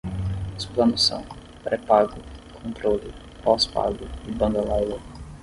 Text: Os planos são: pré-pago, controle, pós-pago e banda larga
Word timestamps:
Os 0.57 0.65
planos 0.65 1.03
são: 1.03 1.23
pré-pago, 1.63 2.15
controle, 2.59 3.13
pós-pago 3.51 4.07
e 4.27 4.31
banda 4.31 4.59
larga 4.65 4.99